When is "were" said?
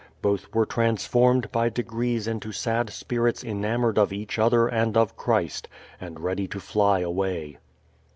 0.51-0.65